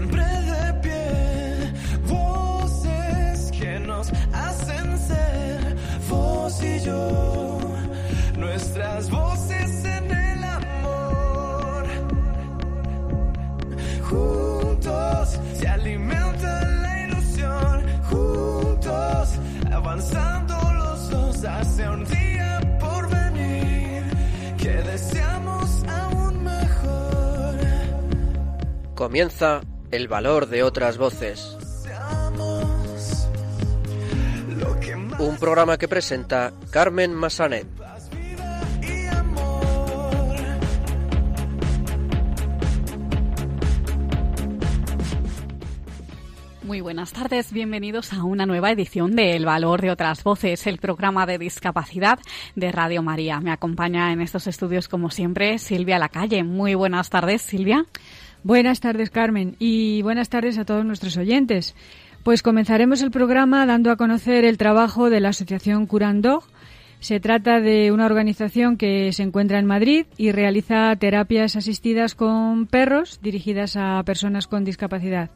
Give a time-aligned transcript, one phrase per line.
[0.00, 1.72] siempre de pie.
[2.08, 5.76] Voces que nos hacen ser
[6.08, 7.58] vos y yo.
[8.38, 11.84] Nuestras voces en el amor.
[14.08, 17.82] Juntos se alimenta la ilusión.
[18.10, 19.28] Juntos
[19.70, 24.02] avanzando los dos hacia un día por venir
[24.56, 27.58] que deseamos aún mejor.
[28.94, 31.56] Comienza el valor de otras voces.
[35.18, 37.66] Un programa que presenta Carmen Massanet.
[46.62, 50.78] Muy buenas tardes, bienvenidos a una nueva edición de El Valor de otras Voces, el
[50.78, 52.20] programa de discapacidad
[52.54, 53.40] de Radio María.
[53.40, 56.44] Me acompaña en estos estudios, como siempre, Silvia Lacalle.
[56.44, 57.86] Muy buenas tardes, Silvia.
[58.42, 61.74] Buenas tardes, Carmen, y buenas tardes a todos nuestros oyentes.
[62.22, 66.44] Pues comenzaremos el programa dando a conocer el trabajo de la Asociación Curandog.
[67.00, 72.66] Se trata de una organización que se encuentra en Madrid y realiza terapias asistidas con
[72.66, 75.30] perros dirigidas a personas con discapacidad.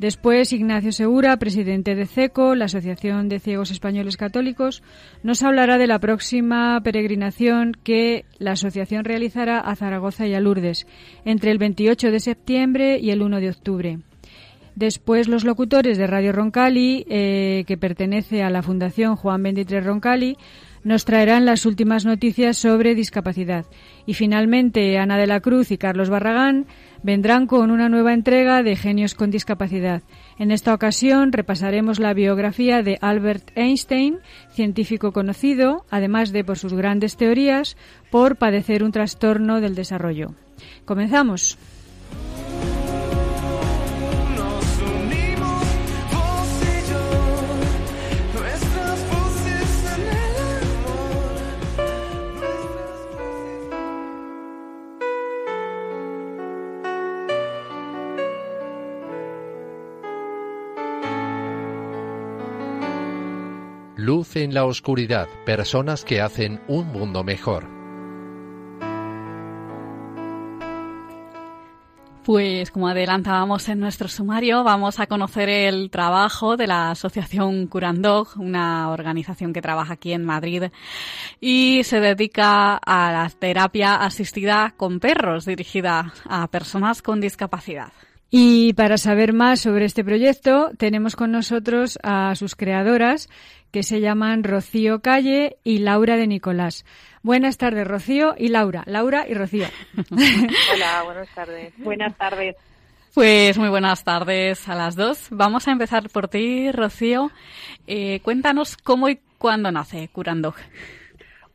[0.00, 4.82] Después, Ignacio Segura, presidente de CECO, la Asociación de Ciegos Españoles Católicos,
[5.22, 10.86] nos hablará de la próxima peregrinación que la asociación realizará a Zaragoza y a Lourdes
[11.26, 13.98] entre el 28 de septiembre y el 1 de octubre.
[14.74, 20.38] Después los locutores de Radio Roncali, eh, que pertenece a la Fundación Juan 23 Roncali,
[20.82, 23.66] nos traerán las últimas noticias sobre discapacidad.
[24.06, 26.66] Y finalmente Ana de la Cruz y Carlos Barragán
[27.02, 30.02] vendrán con una nueva entrega de Genios con Discapacidad.
[30.38, 34.18] En esta ocasión repasaremos la biografía de Albert Einstein,
[34.52, 37.76] científico conocido, además de por sus grandes teorías,
[38.10, 40.34] por padecer un trastorno del desarrollo.
[40.84, 41.58] Comenzamos.
[64.30, 67.66] Luz en la oscuridad, personas que hacen un mundo mejor.
[72.22, 78.28] Pues como adelantábamos en nuestro sumario, vamos a conocer el trabajo de la Asociación Curandog,
[78.36, 80.64] una organización que trabaja aquí en Madrid
[81.40, 87.92] y se dedica a la terapia asistida con perros dirigida a personas con discapacidad.
[88.32, 93.28] Y para saber más sobre este proyecto, tenemos con nosotros a sus creadoras,
[93.70, 96.84] que se llaman Rocío Calle y Laura de Nicolás.
[97.22, 98.82] Buenas tardes, Rocío y Laura.
[98.86, 99.66] Laura y Rocío.
[100.74, 101.72] Hola, buenas tardes.
[101.78, 102.56] Buenas tardes.
[103.14, 105.28] Pues muy buenas tardes a las dos.
[105.30, 107.30] Vamos a empezar por ti, Rocío.
[107.86, 110.54] Eh, cuéntanos cómo y cuándo nace Curandog.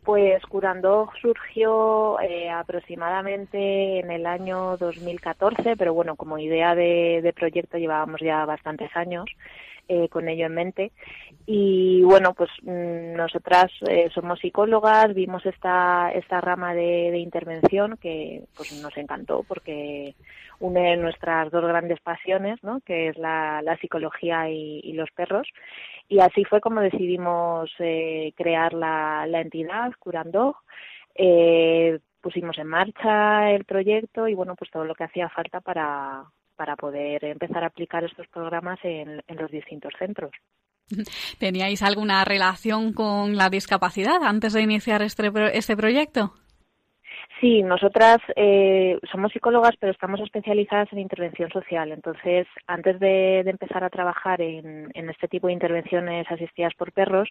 [0.03, 7.33] Pues Curandog surgió eh, aproximadamente en el año 2014, pero bueno, como idea de, de
[7.33, 9.25] proyecto llevábamos ya bastantes años
[9.87, 10.91] eh, con ello en mente.
[11.45, 18.43] Y bueno, pues mm, nosotras eh, somos psicólogas, vimos esta, esta rama de, intervención que
[18.55, 20.15] pues nos encantó porque
[20.59, 22.81] une nuestras dos grandes pasiones, ¿no?
[22.81, 25.47] que es la, psicología y, los perros.
[26.07, 30.55] Y así fue como decidimos eh, crear la, la entidad, Curandog.
[31.15, 36.25] Eh, pusimos en marcha el proyecto y bueno, pues todo lo que hacía falta para,
[36.55, 40.31] para poder empezar a aplicar estos programas en, los distintos centros.
[41.39, 46.33] ¿Teníais alguna relación con la discapacidad antes de iniciar este, este proyecto?
[47.41, 51.91] Sí, nosotras eh, somos psicólogas, pero estamos especializadas en intervención social.
[51.91, 56.93] Entonces, antes de, de empezar a trabajar en, en este tipo de intervenciones asistidas por
[56.93, 57.27] perros,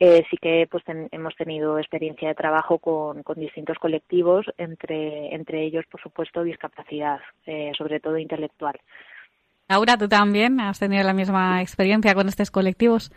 [0.00, 5.34] eh, sí que pues ten- hemos tenido experiencia de trabajo con, con distintos colectivos, entre,
[5.34, 8.78] entre ellos, por supuesto, discapacidad, eh, sobre todo intelectual.
[9.68, 13.12] Laura, ¿tú también has tenido la misma experiencia con estos colectivos?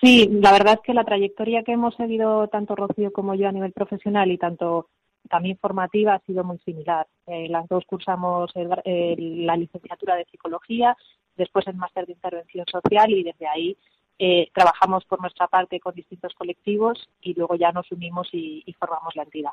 [0.00, 3.52] Sí, la verdad es que la trayectoria que hemos seguido tanto Rocío como yo a
[3.52, 4.88] nivel profesional y tanto
[5.28, 7.06] también formativa ha sido muy similar.
[7.26, 10.96] Eh, las dos cursamos el- el- la licenciatura de psicología,
[11.36, 13.76] después el máster de intervención social y desde ahí
[14.18, 18.72] eh, trabajamos por nuestra parte con distintos colectivos y luego ya nos unimos y, y
[18.74, 19.50] formamos la entidad.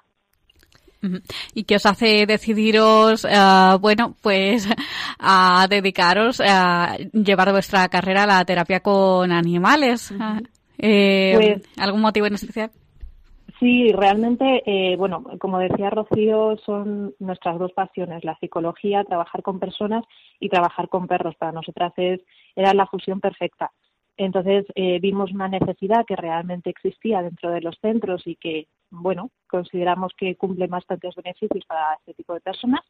[1.56, 4.68] ¿Y qué os hace decidiros, eh, bueno, pues
[5.18, 10.14] a dedicaros a llevar vuestra carrera a la terapia con animales?
[10.78, 12.70] Eh, Pues- ¿Algún motivo en especial?
[13.62, 19.60] Sí, realmente, eh, bueno, como decía Rocío, son nuestras dos pasiones, la psicología, trabajar con
[19.60, 20.04] personas
[20.40, 21.36] y trabajar con perros.
[21.36, 22.22] Para nosotras es,
[22.56, 23.72] era la fusión perfecta.
[24.18, 29.30] Entonces eh, vimos una necesidad que realmente existía dentro de los centros y que, bueno,
[29.48, 32.82] consideramos que cumple bastantes beneficios para este tipo de personas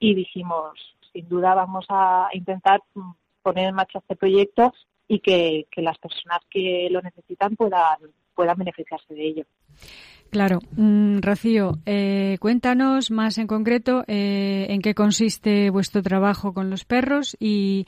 [0.00, 4.72] y dijimos, sin duda vamos a intentar mm, poner en marcha este proyecto
[5.06, 7.98] y que, que las personas que lo necesitan puedan,
[8.38, 9.44] puedan beneficiarse de ello.
[10.30, 10.60] Claro.
[10.76, 16.84] Mm, Rocío, eh, cuéntanos más en concreto eh, en qué consiste vuestro trabajo con los
[16.84, 17.86] perros y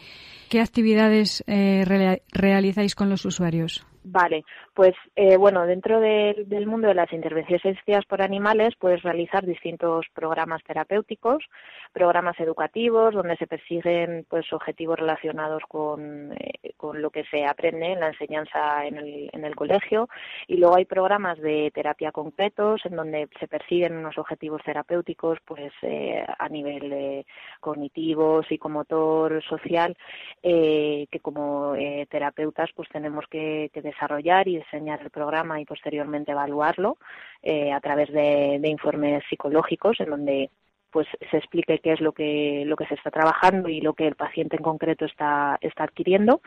[0.49, 3.87] qué actividades eh, rea- realizáis con los usuarios.
[4.03, 4.43] Vale,
[4.81, 10.07] pues eh, bueno, dentro del- mundo de las intervenciones asistidas por animales puedes realizar distintos
[10.15, 11.45] programas terapéuticos,
[11.93, 17.93] programas educativos donde se persiguen pues objetivos relacionados con, eh, con lo que se aprende
[17.93, 20.09] en la enseñanza en el, en el colegio.
[20.47, 25.73] Y luego hay programas de terapia concretos en donde se persiguen unos objetivos terapéuticos pues
[25.83, 27.27] eh, a nivel eh,
[27.61, 29.95] cognitivo, psicomotor, social
[30.43, 35.65] eh, que como eh, terapeutas pues tenemos que, que desarrollar y diseñar el programa y
[35.65, 36.99] posteriormente evaluarlo
[37.43, 40.51] eh, a través de, informes psicológicos en donde
[40.93, 44.09] pues se explique qué es lo que lo que se está trabajando y lo que
[44.09, 46.41] el paciente en concreto está está adquiriendo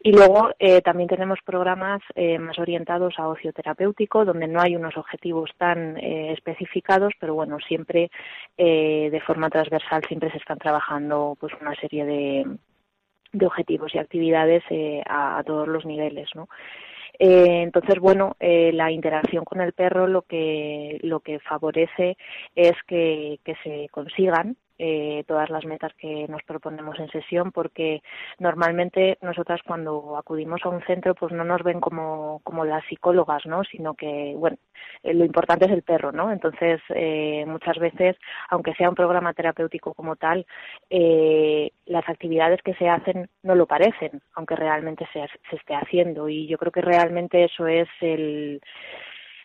[0.00, 4.76] y luego eh, también tenemos programas eh, más orientados a ocio terapéutico donde no hay
[4.76, 8.10] unos objetivos tan especificados pero bueno siempre
[8.56, 12.46] de forma transversal siempre se están trabajando pues una serie de
[13.32, 14.64] de objetivos y actividades
[15.06, 16.48] a, a todos los niveles, ¿no?
[17.22, 22.16] Eh, entonces, bueno, eh, la interacción con el perro lo que lo que favorece
[22.54, 28.02] es que, que se consigan eh, todas las metas que nos proponemos en sesión, porque
[28.38, 33.44] normalmente nosotras cuando acudimos a un centro, pues no nos ven como, como las psicólogas,
[33.44, 33.62] ¿no?
[33.64, 34.56] Sino que, bueno,
[35.02, 36.32] eh, lo importante es el perro, ¿no?
[36.32, 38.16] Entonces, eh, muchas veces,
[38.48, 40.46] aunque sea un programa terapéutico como tal,
[40.88, 46.30] eh, las actividades que se hacen no lo parecen, aunque realmente se, se esté haciendo.
[46.30, 48.62] Y yo creo que realmente eso es el,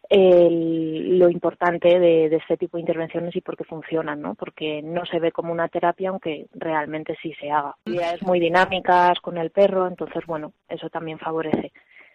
[0.10, 4.36] el, lo importante de, de, este tipo de intervenciones y por qué funcionan, ¿no?
[4.36, 7.70] Porque no se ve como una terapia, aunque realmente sí se haga.
[7.70, 11.72] Actividades muy dinámicas con el perro, entonces, bueno, eso también favorece.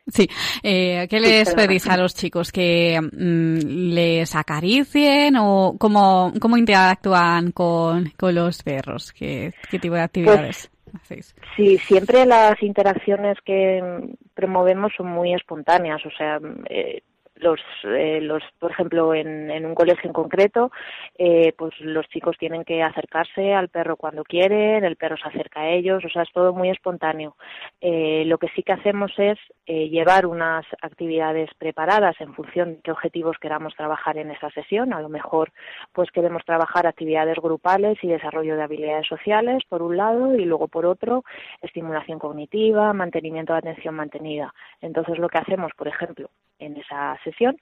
[0.06, 0.28] Sí.
[0.62, 2.50] Eh, ¿Qué les pedís a los chicos?
[2.50, 9.12] ¿Que mm, les acaricien o cómo, cómo interactúan con, con los perros?
[9.12, 11.36] ¿Qué, qué tipo de actividades pues, hacéis?
[11.56, 13.82] Sí, siempre las interacciones que
[14.34, 17.02] promovemos son muy espontáneas, o sea, eh,
[17.40, 20.70] los, eh, los por ejemplo en, en, un colegio en concreto
[21.18, 25.60] eh, pues los chicos tienen que acercarse al perro cuando quieren el perro se acerca
[25.60, 27.36] a ellos o sea es todo muy espontáneo.
[27.80, 32.80] Eh, lo que sí que hacemos es eh, llevar unas actividades preparadas en función de
[32.82, 34.92] qué objetivos queramos trabajar en esa sesión.
[34.92, 35.52] A lo mejor
[35.92, 40.68] pues queremos trabajar actividades grupales y desarrollo de habilidades sociales por un lado y luego
[40.68, 41.24] por otro
[41.62, 44.54] estimulación cognitiva mantenimiento de atención mantenida.
[44.80, 47.56] Entonces lo que hacemos por ejemplo en esa sesión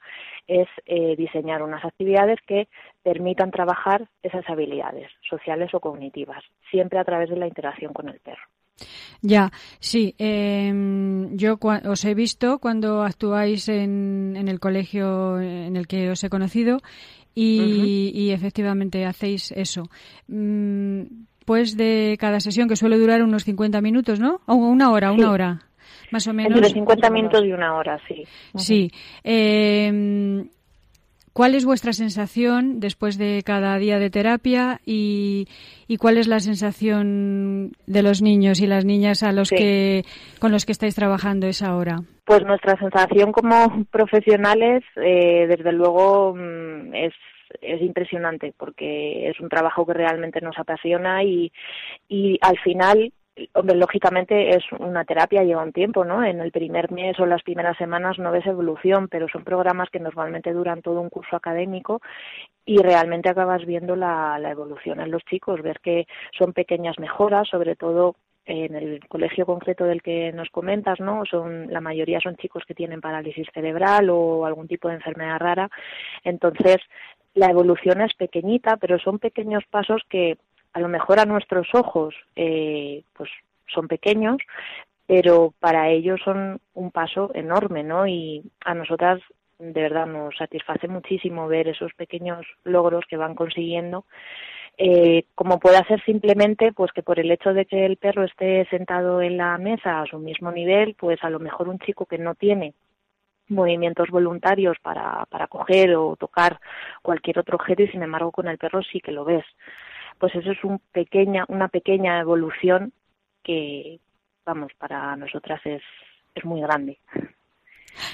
[0.47, 2.69] es eh, diseñar unas actividades que
[3.03, 8.21] permitan trabajar esas habilidades sociales o cognitivas, siempre a través de la interacción con el
[8.21, 8.43] perro.
[9.23, 9.51] Ya,
[9.81, 10.15] sí.
[10.19, 10.73] Eh,
[11.33, 16.31] yo os he visto cuando actuáis en, en, el colegio en el que os he
[16.31, 16.79] conocido
[17.35, 18.11] y, uh -huh.
[18.15, 19.91] y efectivamente hacéis eso.
[20.29, 24.41] Mm, pues de cada sesión, que suele durar unos 50 minutos, ¿no?
[24.47, 25.68] O una hora, una hora
[26.11, 26.57] más o menos.
[26.57, 28.25] Entre 50 minutos y una hora, sí.
[28.57, 28.91] Sí.
[29.25, 30.45] Eh,
[31.39, 35.47] ¿Cuál es vuestra sensación después de cada día de terapia y,
[35.87, 39.55] y, cuál es la sensación de los niños y las niñas a los sí.
[39.55, 40.03] que
[40.41, 42.01] con los que estáis trabajando esa hora?
[42.25, 46.35] Pues nuestra sensación como profesionales, eh, desde luego,
[46.93, 47.15] es
[47.61, 51.53] es impresionante porque es un trabajo que realmente nos apasiona y,
[52.09, 53.13] y al final
[53.53, 56.25] hombre, lógicamente es una terapia, lleva un tiempo, ¿no?
[56.25, 60.01] En el primer mes o las primeras semanas no ves evolución, pero son programas que
[60.01, 62.01] normalmente duran todo un curso académico
[62.65, 67.49] y realmente acabas viendo la, la evolución en los chicos, ver que son pequeñas mejoras,
[67.49, 68.17] sobre todo
[68.49, 71.25] en el colegio concreto del que nos comentas, ¿no?
[71.27, 75.69] Son la mayoría son chicos que tienen parálisis cerebral o algún tipo de enfermedad rara.
[76.25, 76.79] Entonces,
[77.35, 80.39] la evolución es pequeñita, pero son pequeños pasos que
[80.79, 83.29] a lo mejor a nuestros ojos eh, pues
[83.67, 84.37] son pequeños,
[85.09, 88.07] pero para ellos son un paso enorme, ¿no?
[88.07, 89.21] Y a nosotras
[89.59, 94.05] de verdad nos satisface muchísimo ver esos pequeños logros que van consiguiendo.
[94.77, 98.65] Eh, como puede ser simplemente pues que por el hecho de que el perro esté
[98.71, 102.19] sentado en la mesa a su mismo nivel, pues a lo mejor un chico que
[102.19, 102.75] no tiene
[103.49, 106.61] movimientos voluntarios para, para coger o tocar
[107.03, 109.45] cualquier otro objeto y sin embargo con el perro sí que lo ves.
[110.19, 112.93] Pues eso es un pequeña, una pequeña evolución
[113.43, 114.01] que,
[114.45, 115.83] vamos, para nosotras es,
[116.35, 116.99] es muy grande.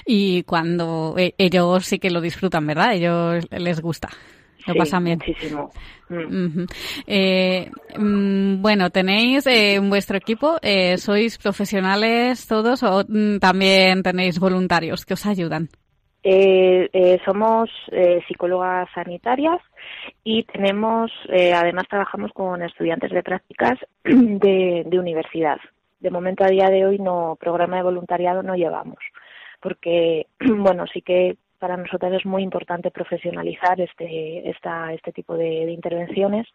[0.05, 2.93] Y cuando eh, ellos sí que lo disfrutan, ¿verdad?
[2.93, 4.09] Ellos les gusta.
[4.67, 5.19] Lo Sí, pasan bien.
[5.19, 5.71] Muchísimo.
[6.09, 6.65] Mm.
[7.05, 14.01] Eh, mm, bueno, tenéis eh, en vuestro equipo, eh, ¿sois profesionales todos o mm, también
[14.01, 15.69] tenéis voluntarios que os ayudan?
[16.27, 19.61] Eh, eh, somos eh, psicólogas sanitarias
[20.23, 25.59] y tenemos, eh, además trabajamos con estudiantes de prácticas de, de universidad.
[25.99, 28.97] De momento a día de hoy no programa de voluntariado no llevamos,
[29.61, 35.65] porque bueno sí que para nosotros es muy importante profesionalizar este esta, este tipo de,
[35.65, 36.47] de intervenciones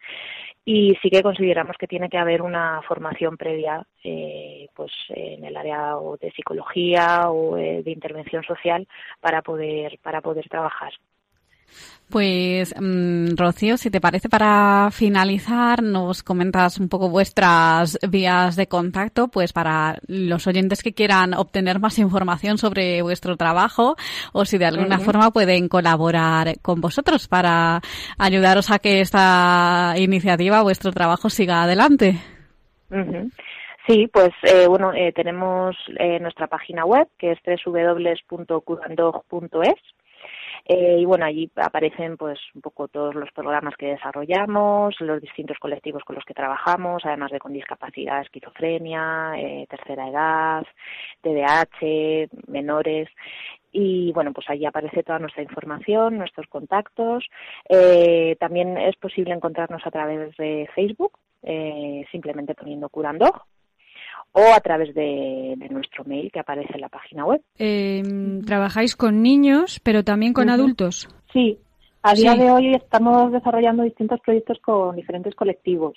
[0.65, 5.57] y sí que consideramos que tiene que haber una formación previa eh, pues en el
[5.57, 8.87] área o de psicología o eh, de intervención social
[9.19, 10.93] para poder para poder trabajar
[12.11, 18.67] Pues, mm, Rocío, si te parece, para finalizar, nos comentas un poco vuestras vías de
[18.67, 23.95] contacto, pues para los oyentes que quieran obtener más información sobre vuestro trabajo
[24.33, 27.79] o si de alguna forma pueden colaborar con vosotros para
[28.17, 32.15] ayudaros a que esta iniciativa, vuestro trabajo, siga adelante.
[33.87, 39.79] Sí, pues eh, bueno, eh, tenemos eh, nuestra página web que es www.curandog.es
[40.65, 45.57] eh, y bueno, allí aparecen pues un poco todos los programas que desarrollamos, los distintos
[45.59, 50.65] colectivos con los que trabajamos, además de con discapacidad, esquizofrenia, eh, tercera edad,
[51.21, 53.09] TDAH, menores.
[53.73, 57.25] Y bueno, pues allí aparece toda nuestra información, nuestros contactos.
[57.69, 61.13] Eh, también es posible encontrarnos a través de Facebook,
[61.43, 63.45] eh, simplemente poniendo Curandog
[64.33, 67.41] o a través de, de nuestro mail que aparece en la página web.
[67.59, 68.01] Eh,
[68.45, 71.09] trabajáis con niños, pero también con adultos.
[71.33, 71.57] Sí,
[72.03, 72.39] a día Sí.
[72.39, 75.93] de hoy estamos desarrollando distintos proyectos con diferentes colectivos.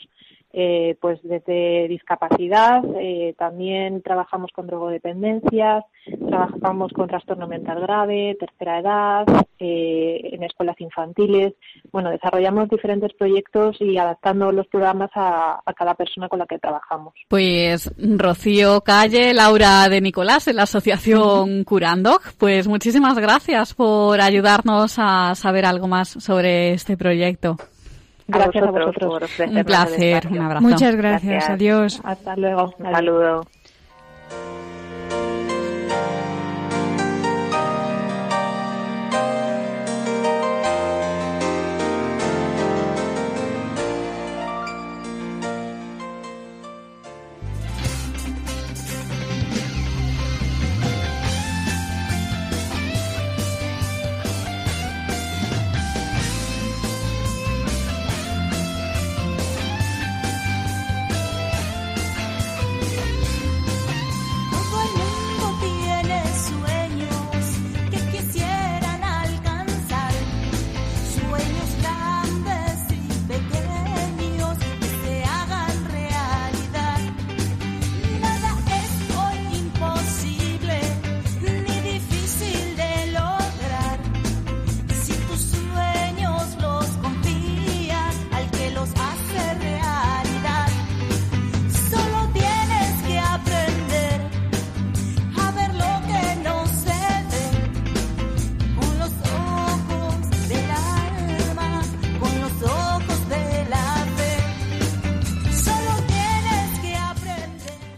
[0.56, 5.84] Eh, pues desde discapacidad, eh, también trabajamos con drogodependencias,
[6.28, 9.26] trabajamos con trastorno mental grave, tercera edad,
[9.58, 11.54] eh, en escuelas infantiles.
[11.90, 16.60] Bueno, desarrollamos diferentes proyectos y adaptando los programas a, a cada persona con la que
[16.60, 17.14] trabajamos.
[17.28, 25.00] Pues Rocío Calle, Laura de Nicolás, de la Asociación Curandog, pues muchísimas gracias por ayudarnos
[25.00, 27.56] a saber algo más sobre este proyecto.
[28.26, 29.10] Gracias a vosotros vosotros.
[29.12, 30.62] por ofrecernos Un el placer, un abrazo.
[30.66, 31.48] Muchas gracias.
[31.48, 31.50] Gracias.
[31.50, 32.00] Adiós.
[32.04, 32.74] Hasta luego.
[32.78, 32.98] Un Adiós.
[32.98, 33.40] saludo.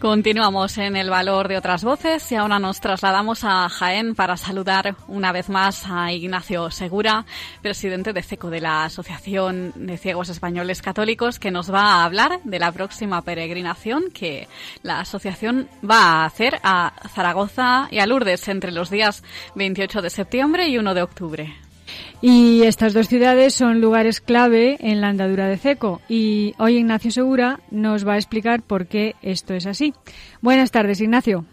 [0.07, 4.95] Continuamos en el valor de otras voces y ahora nos trasladamos a Jaén para saludar
[5.09, 7.25] una vez más a Ignacio Segura,
[7.61, 12.39] presidente de CECO de la Asociación de Ciegos Españoles Católicos, que nos va a hablar
[12.45, 14.47] de la próxima peregrinación que
[14.81, 20.09] la asociación va a hacer a Zaragoza y a Lourdes entre los días 28 de
[20.09, 21.66] septiembre y 1 de octubre.
[22.19, 26.01] Y estas dos ciudades son lugares clave en la andadura de CECO.
[26.09, 29.93] Y hoy Ignacio Segura nos va a explicar por qué esto es así.
[30.41, 31.45] Buenas tardes, Ignacio.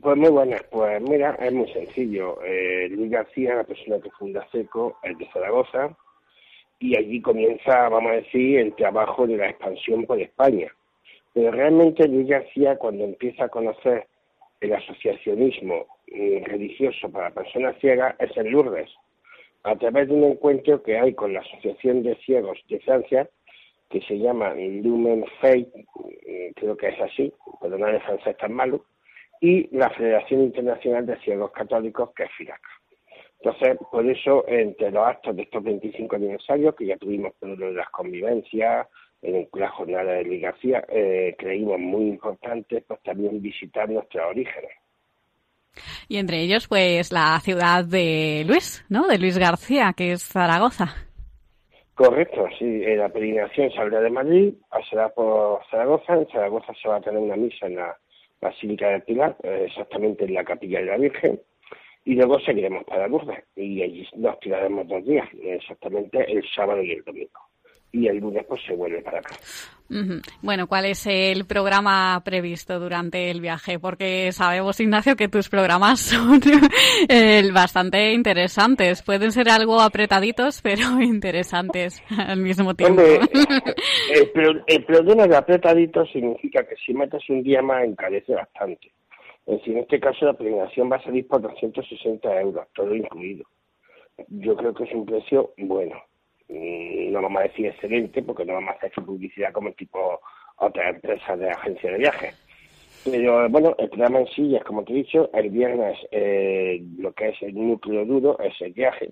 [0.00, 2.38] Pues muy buenas, pues mira, es muy sencillo.
[2.44, 5.96] Eh, Luis García, la persona que funda SECO, es de Zaragoza,
[6.78, 10.70] y allí comienza, vamos a decir, el trabajo de la expansión por España.
[11.32, 14.06] Pero realmente Luis García, cuando empieza a conocer
[14.60, 18.90] el asociacionismo mm, religioso para personas ciegas, es en Lourdes,
[19.64, 23.28] a través de un encuentro que hay con la Asociación de Ciegos de Francia,
[23.90, 28.84] que se llama Lumen Faith, mm, creo que es así, perdonad el francés tan malo,
[29.40, 32.68] y la Federación Internacional de Ciegos Católicos, que es FIRACA.
[33.40, 37.66] Entonces, por eso, entre los actos de estos 25 aniversarios, que ya tuvimos por lo
[37.66, 38.86] de las convivencias,
[39.24, 44.70] en la jornada de ligación, eh, creímos muy importante pues también visitar nuestros orígenes.
[46.08, 49.06] Y entre ellos, pues la ciudad de Luis, ¿no?
[49.06, 50.94] De Luis García, que es Zaragoza.
[51.94, 57.00] Correcto, sí, la peregrinación saldrá de Madrid, pasará por Zaragoza, en Zaragoza se va a
[57.00, 57.96] tener una misa en la
[58.40, 61.40] Basílica del Pilar, eh, exactamente en la Capilla de la Virgen,
[62.04, 66.92] y luego seguiremos para Lourdes, y allí nos tiraremos dos días, exactamente el sábado y
[66.92, 67.40] el domingo.
[67.92, 69.36] Y el lunes pues se vuelve para acá.
[70.42, 73.78] Bueno, ¿cuál es el programa previsto durante el viaje?
[73.78, 76.40] Porque sabemos, Ignacio, que tus programas son
[77.08, 79.02] eh, bastante interesantes.
[79.02, 83.02] Pueden ser algo apretaditos, pero interesantes al mismo tiempo.
[83.02, 83.20] Hombre,
[84.12, 88.90] el, pro- el problema de apretadito significa que si metes un día más encarece bastante.
[89.46, 93.44] Es decir, en este caso la peregrinación va a salir por 260 euros, todo incluido.
[94.28, 95.96] Yo creo que es un precio bueno.
[96.48, 100.20] No vamos a decir excelente porque no vamos a hacer su publicidad como tipo
[100.56, 102.40] otras empresas de agencia de viajes.
[103.04, 107.12] Pero bueno, el programa en sí, es como te he dicho, el viernes eh, lo
[107.12, 109.10] que es el núcleo duro es el viaje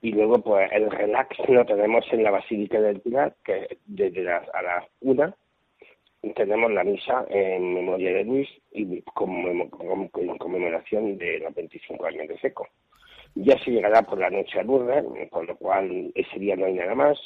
[0.00, 4.48] y luego pues el relax lo tenemos en la Basílica del Pilar, que desde las,
[4.54, 5.34] a las una
[6.34, 12.06] tenemos la misa en memoria de Luis y como, como- en conmemoración de los 25
[12.06, 12.66] años de Seco.
[13.40, 16.72] Ya se llegará por la noche a Lourdes, por lo cual ese día no hay
[16.72, 17.16] nada más.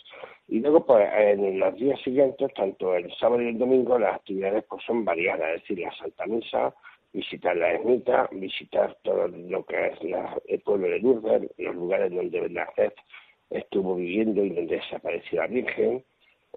[0.47, 4.65] Y luego, pues, en los días siguientes, tanto el sábado y el domingo, las actividades
[4.69, 6.75] pues son variadas, es decir, la Santa Misa,
[7.15, 12.13] visitar la ermita, visitar todo lo que es la- el pueblo de Lourdes, los lugares
[12.13, 13.01] donde Bernadette
[13.49, 16.05] estuvo viviendo y donde desapareció la Virgen,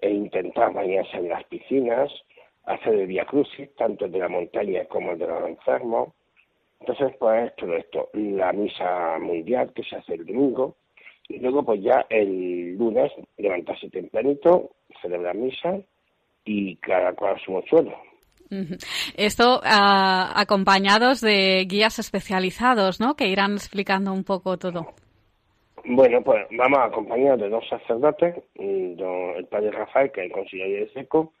[0.02, 2.12] e intentar bañarse en las piscinas,
[2.64, 6.10] hacer el Via Crucis, tanto de la montaña como de los enfermos.
[6.80, 10.76] Entonces, pues todo esto, la misa mundial que se hace el domingo,
[11.28, 14.70] y luego pues ya el lunes levantarse tempranito,
[15.02, 15.78] celebrar misa
[16.44, 17.92] y cada cual su mochuelo.
[19.16, 23.16] Esto ah, acompañados de guías especializados, ¿no?
[23.16, 24.86] Que irán explicando un poco todo.
[25.84, 30.32] Bueno, pues vamos acompañados de dos sacerdotes, mm, don- el padre Rafael, que es el
[30.32, 31.32] conciliario de Seco,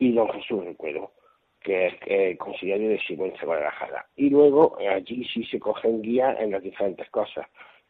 [0.00, 1.12] y don Jesús Recuero,
[1.60, 4.06] que es eh, conciliario de Sigüenza Guadalajara.
[4.16, 7.46] Y luego allí sí se cogen guías en las diferentes cosas.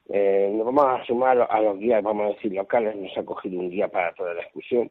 [0.09, 3.61] Eh, nos vamos a sumar a los- guías, vamos a decir, locales, nos ha cogido
[3.61, 4.91] un guía para toda la excursión.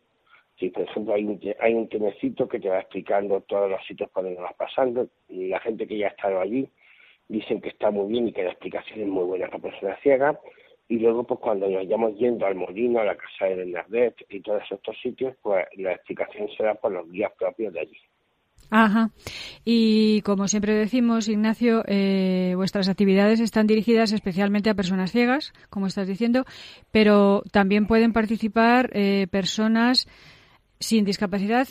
[0.59, 4.09] Si, por ejemplo, hay un, hay un tenecito que te va explicando todos los sitios
[4.11, 6.67] por donde vas pasando, la gente que ya ha estado allí
[7.27, 10.37] dicen que está muy bien y que la explicación es muy buena para personas ciegas.
[10.87, 14.39] Y luego, pues cuando nos vayamos yendo al molino, a la casa de Bernadette y
[14.39, 17.97] todos estos sitios, pues la explicación será por los guías propios de allí.
[18.69, 19.11] Ajá.
[19.63, 25.87] Y como siempre decimos, Ignacio, eh, vuestras actividades están dirigidas especialmente a personas ciegas, como
[25.87, 26.43] estás diciendo,
[26.91, 30.07] pero también pueden participar eh, personas
[30.79, 31.67] sin discapacidad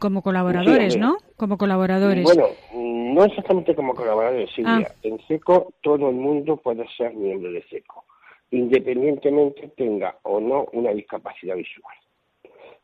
[0.00, 1.16] como colaboradores, Sí, ¿no?
[1.36, 2.24] Como colaboradores.
[2.24, 4.88] Bueno, no exactamente como colaboradores, Silvia.
[4.90, 4.94] Ah.
[5.02, 8.04] En SECO todo el mundo puede ser miembro de SECO,
[8.50, 11.94] independientemente tenga o no una discapacidad visual.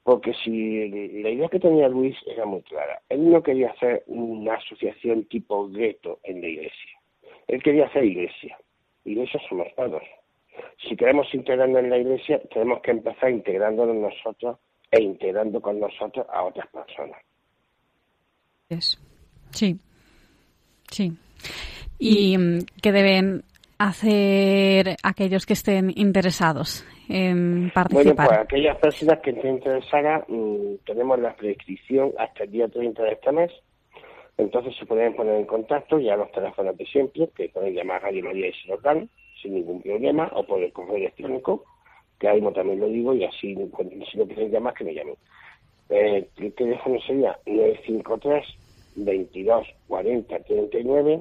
[0.04, 0.88] Porque si
[1.22, 5.66] la idea que tenía Luis era muy clara, él no quería hacer una asociación tipo
[5.70, 7.00] gueto en la iglesia.
[7.48, 8.58] Él quería hacer iglesia.
[9.06, 10.02] Iglesia somos todos.
[10.86, 14.58] Si queremos integrarnos en la iglesia, tenemos que empezar integrándonos nosotros
[14.90, 17.20] e integrando con nosotros a otras personas.
[18.68, 18.98] Es.
[19.52, 19.78] Sí.
[20.90, 21.12] Sí.
[21.98, 23.42] ¿Y mm, qué deben
[23.78, 31.18] hacer aquellos que estén interesados en Bueno, pues aquellas personas que estén interesadas, mm, tenemos
[31.18, 33.52] la prescripción hasta el día 30 de este mes.
[34.36, 38.06] Entonces se pueden poner en contacto ya los teléfonos de siempre, que pueden llamar a
[38.06, 39.08] Radio María y se los dan
[39.40, 41.64] sin ningún problema, o por el correo electrónico,
[42.18, 45.16] que ahí también lo digo, y así si no quieren llamar, que me llamen.
[45.90, 48.44] Eh, el teléfono sería 953
[48.96, 51.20] 22 40 39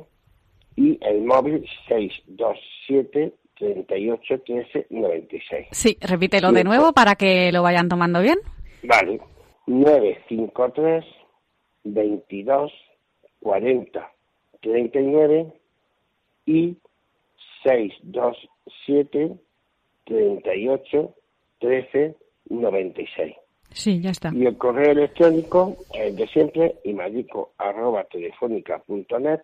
[0.76, 5.68] y el móvil 627 38 13 96.
[5.72, 8.40] Sí, repítelo de nuevo para que lo vayan tomando bien.
[8.84, 9.20] Vale.
[9.68, 11.06] 953
[11.84, 12.72] 22
[13.42, 14.12] 40
[14.62, 15.54] 39
[16.46, 16.78] y
[17.64, 19.38] 627
[20.06, 21.16] 38
[21.60, 22.16] 13
[22.50, 23.36] 96.
[23.72, 24.32] Sí, ya está.
[24.34, 29.42] Y el correo electrónico es de siempre, imadico arroba telefónica punto net,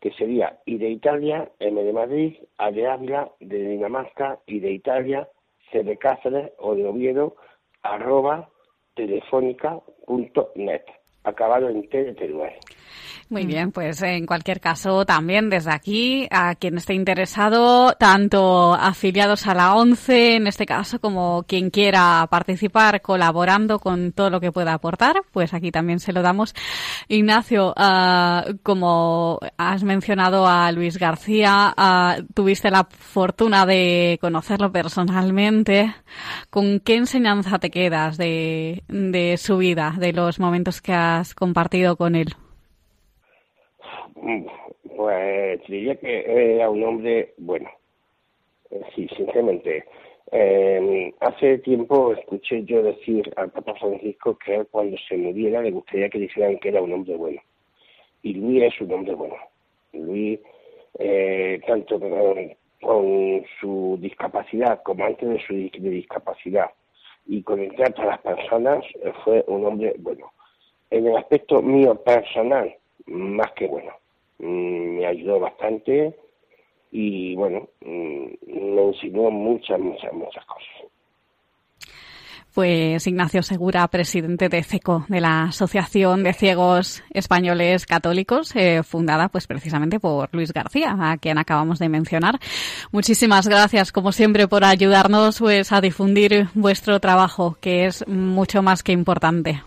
[0.00, 4.72] que sería I de Italia, M de Madrid, A de Ávila, de Dinamarca, I de
[4.72, 5.28] Italia,
[5.70, 7.36] C de Cáceres o de Oviedo,
[7.82, 8.48] arroba
[8.94, 10.84] telefónica punto net,
[11.24, 12.54] acabado en T de Teruel.
[13.28, 19.46] Muy bien, pues en cualquier caso también desde aquí a quien esté interesado, tanto afiliados
[19.46, 24.50] a la ONCE en este caso como quien quiera participar colaborando con todo lo que
[24.50, 26.54] pueda aportar, pues aquí también se lo damos.
[27.06, 35.94] Ignacio, ah, como has mencionado a Luis García, ah, tuviste la fortuna de conocerlo personalmente.
[36.50, 41.96] ¿Con qué enseñanza te quedas de, de su vida, de los momentos que has compartido
[41.96, 42.34] con él?
[44.22, 44.46] Mm,
[44.96, 47.70] Pues diría que era un hombre bueno.
[48.70, 49.84] Eh, Sí, sinceramente.
[50.32, 56.08] Eh, hace tiempo escuché yo decir al Papa Francisco que cuando se muriera le gustaría
[56.08, 57.40] que dijeran que era un hombre bueno.
[58.22, 59.36] Y Luis es un hombre bueno.
[59.92, 60.38] Luis,
[60.98, 66.70] eh, tanto con, su discapacidad como antes de su discapacidad
[67.26, 70.32] y con el trato a las personas, eh, fue un hombre bueno.
[70.90, 72.74] En el aspecto mío personal,
[73.06, 73.92] más que bueno.
[74.40, 76.14] Mm, me ayudó bastante
[76.90, 78.26] y bueno, mm,
[78.74, 80.90] me enseñó muchas, muchas, muchas cosas.
[82.54, 89.28] Pues Ignacio Segura, presidente de CECO, de la Asociación de Ciegos Españoles Católicos, eh, fundada
[89.28, 92.40] pues precisamente por Luis García, a quien acabamos de mencionar.
[92.90, 98.82] Muchísimas gracias, como siempre, por ayudarnos pues a difundir vuestro trabajo, que es mucho más
[98.82, 99.62] que importante.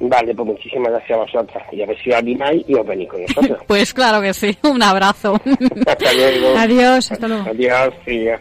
[0.00, 3.08] Vale, pues muchísimas gracias a vosotras y a ver si os animáis y os venís
[3.08, 3.58] con nosotros.
[3.66, 5.40] Pues claro que sí, un abrazo.
[5.86, 6.58] Hasta luego.
[6.58, 7.48] Adiós, hasta luego.
[7.48, 8.38] Adiós, sí, ya.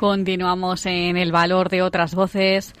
[0.00, 2.72] Continuamos en el valor de otras voces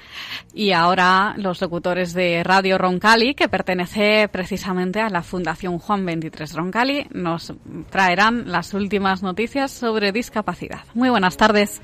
[0.54, 6.54] y ahora los locutores de Radio Roncali, que pertenece precisamente a la Fundación Juan 23
[6.54, 7.52] Roncali, nos
[7.90, 10.80] traerán las últimas noticias sobre discapacidad.
[10.94, 11.82] Muy buenas tardes.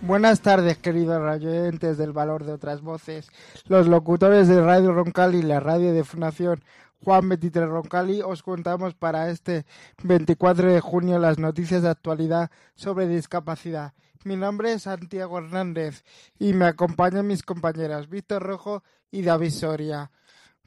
[0.00, 3.32] Buenas tardes, queridos radioyentes del valor de otras voces.
[3.66, 6.62] Los locutores de Radio Roncali y la radio de Fundación
[7.04, 9.66] Juan 23 Roncali os contamos para este
[10.04, 13.92] 24 de junio las noticias de actualidad sobre discapacidad.
[14.24, 16.04] Mi nombre es Santiago Hernández
[16.38, 20.12] y me acompañan mis compañeras Víctor Rojo y David Soria.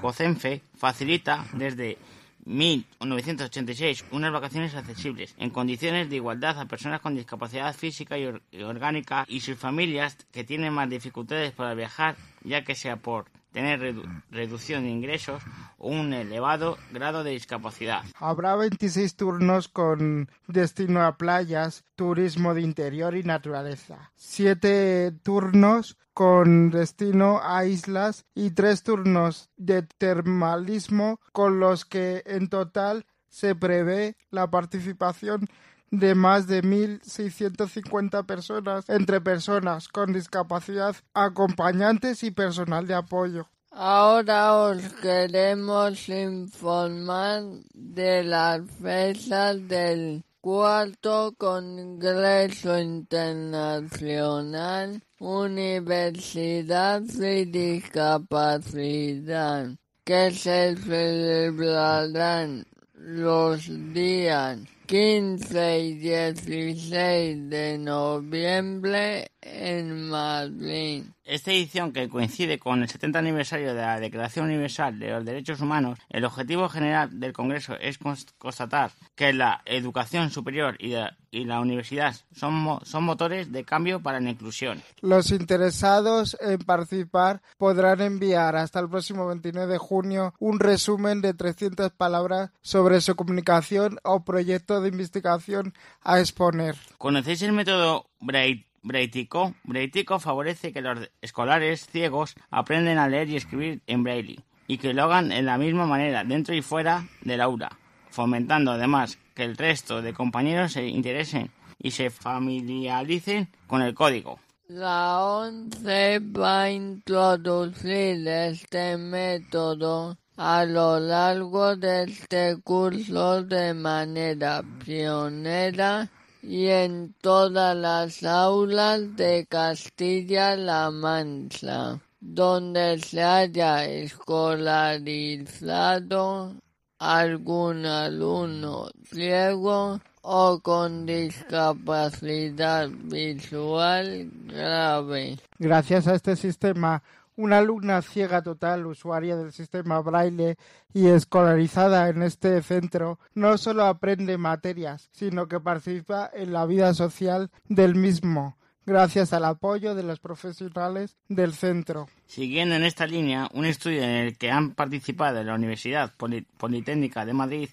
[0.00, 1.98] COCENFE facilita desde
[2.46, 8.42] 1986 unas vacaciones accesibles en condiciones de igualdad a personas con discapacidad física y, or-
[8.50, 13.26] y orgánica y sus familias que tienen más dificultades para viajar ya que sea por
[13.52, 15.42] tener redu- reducción de ingresos
[15.78, 18.02] o un elevado grado de discapacidad.
[18.18, 24.12] Habrá 26 turnos con destino a playas, turismo de interior y naturaleza.
[24.14, 32.50] Siete turnos con destino a islas y tres turnos de termalismo con los que en
[32.50, 35.48] total se prevé la participación
[35.90, 43.48] de más de 1.650 personas entre personas con discapacidad, acompañantes y personal de apoyo.
[43.70, 59.68] Ahora os queremos informar de las fechas del cuarto Congreso Internacional Universidad y Discapacidad
[60.02, 71.04] que se celebrarán los días 15 y 16 de noviembre en Madrid.
[71.24, 75.60] Esta edición, que coincide con el 70 aniversario de la Declaración Universal de los Derechos
[75.60, 81.16] Humanos, el objetivo general del Congreso es cons- constatar que la educación superior y la,
[81.32, 84.82] y la universidad son, mo- son motores de cambio para la inclusión.
[85.00, 91.34] Los interesados en participar podrán enviar hasta el próximo 29 de junio un resumen de
[91.34, 96.76] 300 palabras sobre su comunicación o proyecto de investigación a exponer.
[96.98, 98.66] ¿Conocéis el método Braille?
[98.82, 99.54] Braitico.
[99.64, 104.94] Braitico favorece que los escolares ciegos aprenden a leer y escribir en braille y que
[104.94, 107.78] lo hagan en la misma manera dentro y fuera del aula,
[108.10, 114.38] fomentando además que el resto de compañeros se interesen y se familiaricen con el código.
[114.68, 124.62] La ONCE va a introducir este método a lo largo de este curso de manera
[124.84, 126.08] pionera
[126.42, 136.54] y en todas las aulas de Castilla-La Mancha, donde se haya escolarizado
[137.00, 145.38] algún alumno ciego o con discapacidad visual grave.
[145.58, 147.02] Gracias a este sistema,
[147.36, 150.58] una alumna ciega total, usuaria del sistema braille
[150.92, 156.92] y escolarizada en este centro, no solo aprende materias, sino que participa en la vida
[156.92, 158.58] social del mismo,
[158.90, 162.08] gracias al apoyo de los profesionales del centro.
[162.26, 167.24] Siguiendo en esta línea, un estudio en el que han participado la Universidad Poli- Politécnica
[167.24, 167.68] de Madrid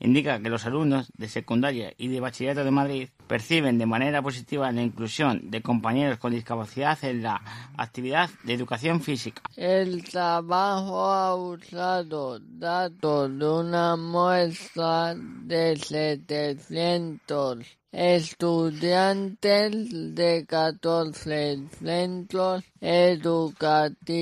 [0.00, 4.72] indica que los alumnos de secundaria y de bachillerato de Madrid perciben de manera positiva
[4.72, 7.40] la inclusión de compañeros con discapacidad en la
[7.76, 9.42] actividad de educación física.
[9.56, 17.58] El trabajo ha usado datos de una muestra de 700
[17.92, 19.70] estudiantes
[20.14, 24.16] de 14 centros educativos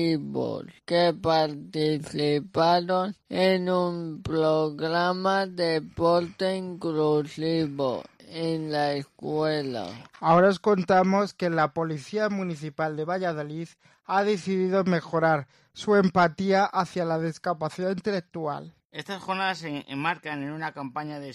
[0.85, 9.87] que participaron en un programa de deporte inclusivo en la escuela.
[10.19, 13.69] Ahora os contamos que la Policía Municipal de Valladolid
[14.05, 18.73] ha decidido mejorar su empatía hacia la discapacidad intelectual.
[18.91, 21.33] Estas jornadas se enmarcan en una campaña de,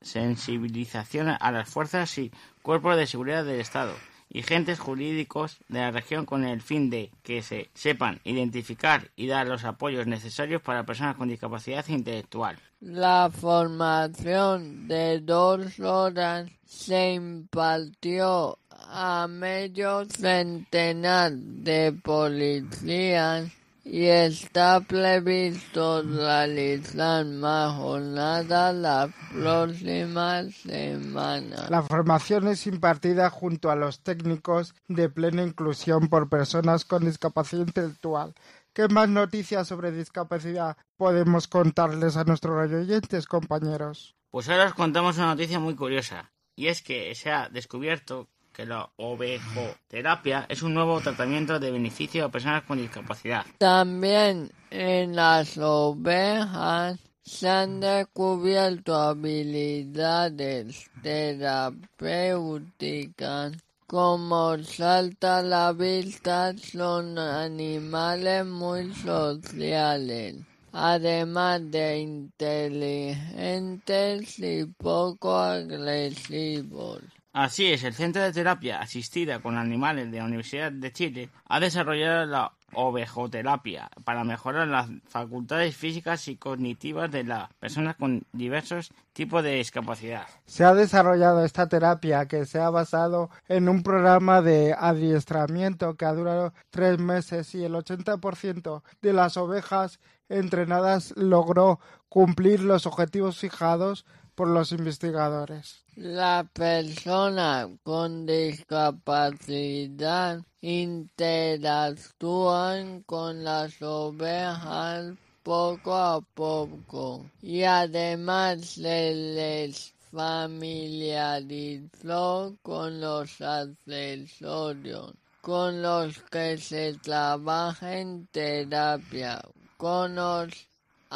[0.00, 3.94] sensibilización a las fuerzas y cuerpos de seguridad del Estado
[4.28, 9.28] y agentes jurídicos de la región con el fin de que se sepan identificar y
[9.28, 12.58] dar los apoyos necesarios para personas con discapacidad intelectual.
[12.80, 23.52] La formación de dos horas se impartió a medio centenar de policías
[23.88, 31.68] y está previsto realizar más jornadas la próxima semana.
[31.70, 37.64] La formación es impartida junto a los técnicos de plena inclusión por personas con discapacidad
[37.64, 38.34] intelectual.
[38.72, 44.16] ¿Qué más noticias sobre discapacidad podemos contarles a nuestros radioyentes, compañeros?
[44.30, 48.64] Pues ahora os contamos una noticia muy curiosa, y es que se ha descubierto que
[48.64, 53.44] la ovejoterapia es un nuevo tratamiento de beneficio a personas con discapacidad.
[53.58, 63.52] También en las ovejas se han descubierto habilidades terapéuticas
[63.86, 70.36] como salta a la vista son animales muy sociales,
[70.72, 77.02] además de inteligentes y poco agresivos.
[77.36, 81.60] Así es, el Centro de Terapia Asistida con Animales de la Universidad de Chile ha
[81.60, 88.90] desarrollado la ovejoterapia para mejorar las facultades físicas y cognitivas de las personas con diversos
[89.12, 90.26] tipos de discapacidad.
[90.46, 96.06] Se ha desarrollado esta terapia que se ha basado en un programa de adiestramiento que
[96.06, 103.36] ha durado tres meses y el 80% de las ovejas entrenadas logró cumplir los objetivos
[103.36, 105.82] fijados por los investigadores.
[105.96, 119.94] Las personas con discapacidad interactúan con las ovejas poco a poco y además se les
[120.12, 125.14] familiarizó con los accesorios
[125.46, 129.40] con los que se trabaja en terapia,
[129.76, 130.48] con los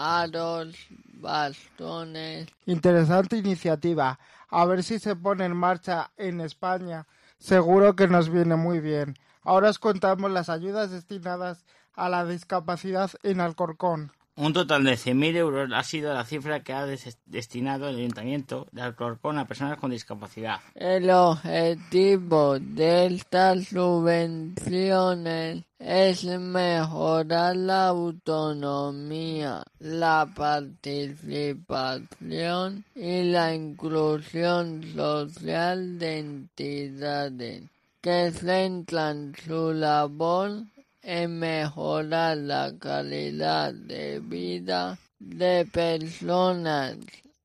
[0.01, 0.75] aros,
[1.15, 2.49] bastones.
[2.67, 4.19] Interesante iniciativa.
[4.49, 7.07] A ver si se pone en marcha en España.
[7.39, 9.17] Seguro que nos viene muy bien.
[9.43, 14.13] Ahora os contamos las ayudas destinadas a la discapacidad en Alcorcón.
[14.43, 18.67] Un total de 100.000 euros ha sido la cifra que ha des- destinado el Ayuntamiento
[18.73, 20.61] de Alcorcón a personas con discapacidad.
[20.75, 35.99] El objetivo de estas subvenciones es mejorar la autonomía, la participación y la inclusión social
[35.99, 37.63] de entidades
[38.01, 40.63] que centran su labor
[41.03, 46.97] en mejorar la calidad de vida de personas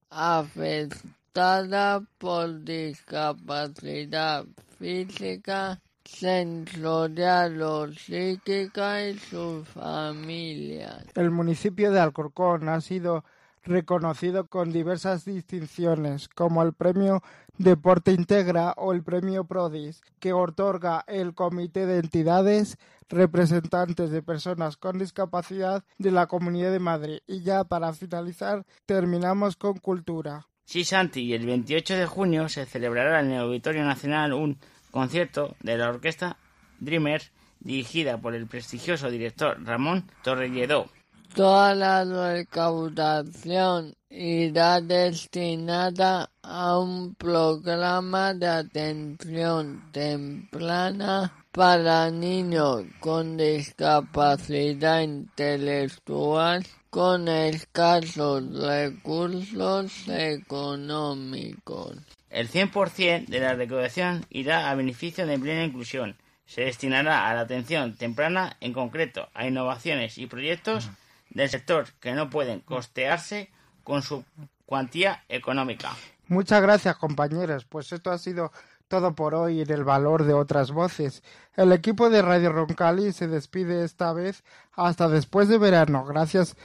[0.10, 4.46] afectadas por discapacidad
[4.78, 11.06] física, sensorial o psíquica y sus familias.
[11.16, 13.26] El municipio de Alcorcón ha sido
[13.64, 17.24] reconocido con diversas distinciones, como el Premio
[17.58, 24.76] Deporte Integra o el Premio Prodis, que otorga el Comité de Entidades representantes de personas
[24.76, 27.20] con discapacidad de la Comunidad de Madrid.
[27.28, 30.48] Y ya para finalizar, terminamos con cultura.
[30.66, 34.58] Sí, Santi, el 28 de junio se celebrará en el Auditorio Nacional un
[34.92, 36.38] concierto de la orquesta
[36.80, 40.90] Dreamers dirigida por el prestigioso director Ramón Torrelledó.
[41.36, 55.02] Toda la recaudación irá destinada a un programa de atención temprana para niños con discapacidad
[55.02, 61.98] intelectual con escasos recursos económicos.
[62.30, 66.16] El 100% de la recaudación irá a beneficio de plena inclusión.
[66.46, 70.90] Se destinará a la atención temprana, en concreto a innovaciones y proyectos
[71.30, 73.50] del sector que no pueden costearse
[73.84, 74.24] con su
[74.66, 75.92] cuantía económica.
[76.28, 77.66] Muchas gracias, compañeros.
[77.66, 78.52] Pues esto ha sido
[78.88, 81.24] todo por hoy en el valor de otras voces.
[81.56, 86.06] El equipo de Radio Roncali se despide esta vez hasta después de verano.
[86.06, 86.56] Gracias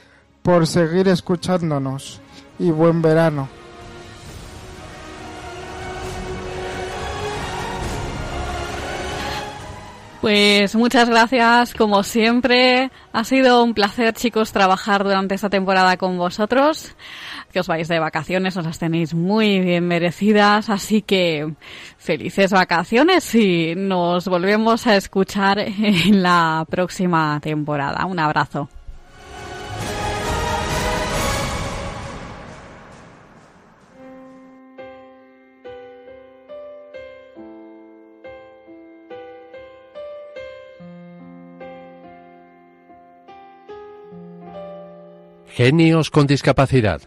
[0.41, 2.21] por seguir escuchándonos
[2.59, 3.49] y buen verano.
[10.21, 12.91] Pues muchas gracias, como siempre.
[13.11, 16.95] Ha sido un placer, chicos, trabajar durante esta temporada con vosotros.
[17.51, 20.69] Que os vais de vacaciones, os las tenéis muy bien merecidas.
[20.69, 21.51] Así que
[21.97, 28.05] felices vacaciones y nos volvemos a escuchar en la próxima temporada.
[28.05, 28.69] Un abrazo.
[45.63, 47.03] Genios con discapacidad.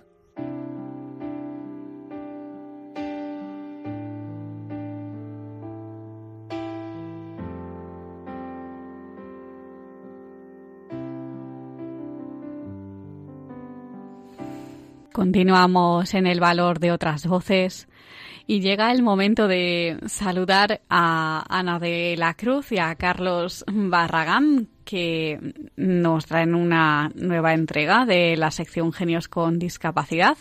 [15.25, 17.89] Continuamos en el valor de otras voces
[18.47, 24.69] y llega el momento de saludar a Ana de la Cruz y a Carlos Barragán
[24.85, 25.41] que
[25.77, 30.37] nos traen una nueva entrega de la sección Genios con Discapacidad.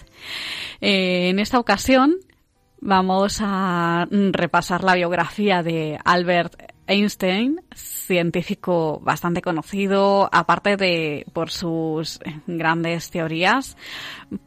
[0.81, 2.17] Eh, en esta ocasión
[2.81, 12.19] vamos a repasar la biografía de Albert Einstein, científico bastante conocido, aparte de por sus
[12.47, 13.77] grandes teorías,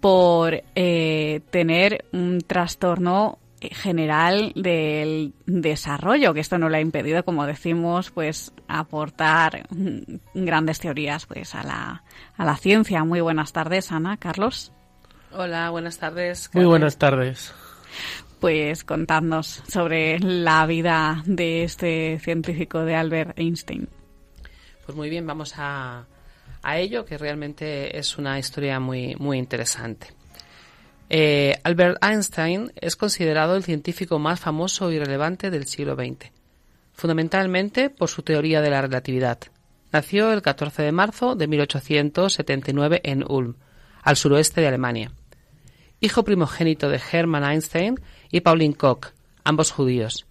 [0.01, 7.46] por eh, tener un trastorno general del desarrollo, que esto no le ha impedido, como
[7.46, 9.66] decimos, pues aportar
[10.35, 12.05] grandes teorías pues a la,
[12.37, 13.05] a la ciencia.
[13.05, 14.72] Muy buenas tardes, Ana, Carlos.
[15.33, 16.51] Hola, buenas tardes.
[16.53, 17.55] Muy buenas tardes.
[18.40, 23.88] Pues contadnos sobre la vida de este científico de Albert Einstein.
[24.85, 26.06] Pues muy bien, vamos a,
[26.63, 30.08] a ello, que realmente es una historia muy, muy interesante.
[31.08, 36.31] Eh, Albert Einstein es considerado el científico más famoso y relevante del siglo XX,
[36.92, 39.38] fundamentalmente por su teoría de la relatividad.
[39.92, 43.54] Nació el 14 de marzo de 1879 en Ulm,
[44.02, 45.13] al suroeste de Alemania.
[46.00, 48.00] Hijo primogénito de Hermann Einstein
[48.37, 49.12] y Pauline Koch,
[49.44, 50.26] ambos judíos.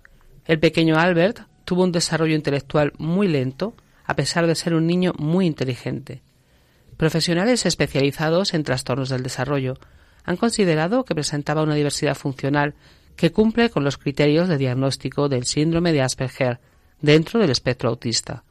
[0.46, 3.74] El pequeño Albert tuvo un desarrollo intelectual muy lento,
[4.06, 6.22] a pesar de ser un niño muy inteligente.
[6.98, 9.80] Profesionales especializados en trastornos del desarrollo
[10.24, 12.76] han considerado que presentaba una diversidad funcional
[13.16, 16.60] que cumple con los criterios de diagnóstico del síndrome de Asperger
[17.02, 18.44] dentro del espectro autista.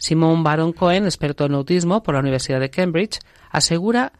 [0.00, 3.20] Simon Baron Cohen, experto en autismo por la Universidad de Cambridge,
[3.50, 4.14] asegura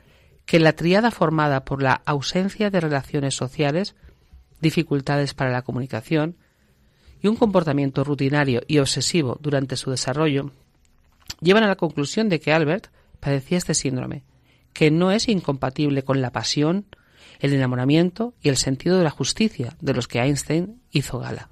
[0.47, 3.97] que la triada formada por la ausencia de relaciones sociales,
[4.61, 6.37] dificultades para la comunicación
[7.23, 10.53] y un comportamiento rutinario y obsesivo durante su desarrollo
[11.41, 12.89] llevan a la conclusión de que Albert
[13.21, 14.25] padecía este síndrome,
[14.73, 16.87] que no es incompatible con la pasión,
[17.41, 21.49] el enamoramiento y el sentido de la justicia de los que Einstein hizo gala.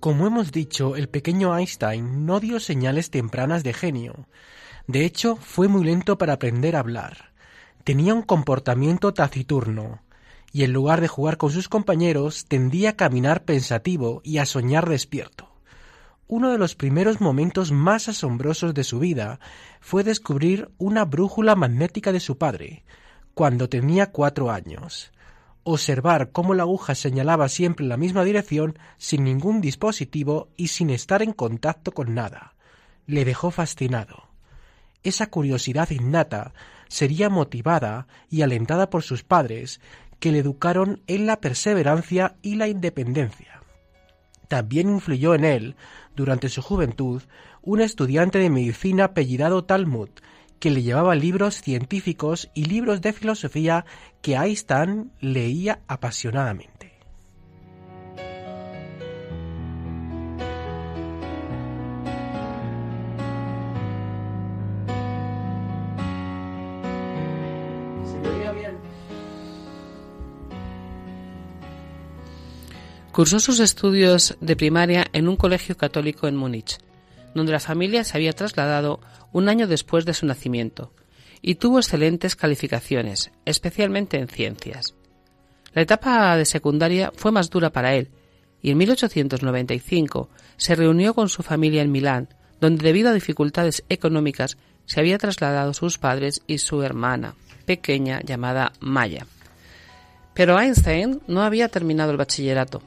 [0.00, 4.28] Como hemos dicho, el pequeño Einstein no dio señales tempranas de genio.
[4.86, 7.32] De hecho, fue muy lento para aprender a hablar.
[7.84, 10.02] Tenía un comportamiento taciturno,
[10.52, 14.88] y en lugar de jugar con sus compañeros, tendía a caminar pensativo y a soñar
[14.88, 15.50] despierto.
[16.28, 19.38] Uno de los primeros momentos más asombrosos de su vida
[19.80, 22.84] fue descubrir una brújula magnética de su padre,
[23.34, 25.12] cuando tenía cuatro años.
[25.62, 30.90] Observar cómo la aguja señalaba siempre en la misma dirección, sin ningún dispositivo y sin
[30.90, 32.54] estar en contacto con nada,
[33.06, 34.25] le dejó fascinado.
[35.06, 36.52] Esa curiosidad innata
[36.88, 39.80] sería motivada y alentada por sus padres,
[40.18, 43.62] que le educaron en la perseverancia y la independencia.
[44.48, 45.76] También influyó en él,
[46.16, 47.22] durante su juventud,
[47.62, 50.08] un estudiante de medicina apellidado Talmud,
[50.58, 53.84] que le llevaba libros científicos y libros de filosofía
[54.22, 56.75] que Einstein leía apasionadamente.
[73.16, 76.76] Cursó sus estudios de primaria en un colegio católico en Múnich,
[77.34, 79.00] donde la familia se había trasladado
[79.32, 80.92] un año después de su nacimiento,
[81.40, 84.94] y tuvo excelentes calificaciones, especialmente en ciencias.
[85.72, 88.10] La etapa de secundaria fue más dura para él,
[88.60, 92.28] y en 1895 se reunió con su familia en Milán,
[92.60, 97.34] donde debido a dificultades económicas se había trasladado sus padres y su hermana,
[97.66, 99.26] pequeña llamada Maya.
[100.32, 102.82] Pero Einstein no había terminado el bachillerato,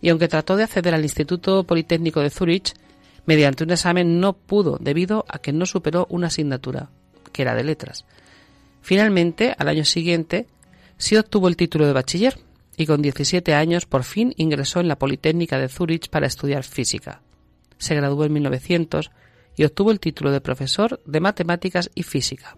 [0.00, 2.74] y aunque trató de acceder al Instituto Politécnico de Zúrich,
[3.26, 6.90] mediante un examen no pudo debido a que no superó una asignatura,
[7.32, 8.04] que era de letras.
[8.80, 10.46] Finalmente, al año siguiente,
[10.96, 12.38] sí obtuvo el título de bachiller
[12.76, 17.22] y con 17 años por fin ingresó en la Politécnica de Zúrich para estudiar física.
[17.76, 19.10] Se graduó en 1900
[19.56, 22.56] y obtuvo el título de profesor de matemáticas y física.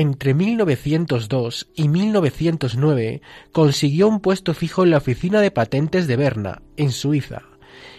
[0.00, 3.20] Entre 1902 y 1909
[3.52, 7.42] consiguió un puesto fijo en la oficina de patentes de Berna, en Suiza,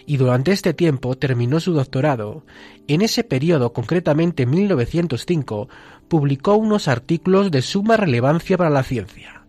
[0.04, 2.44] y durante este tiempo terminó su doctorado.
[2.88, 5.68] En ese periodo, concretamente en 1905,
[6.08, 9.44] publicó unos artículos de suma relevancia para la ciencia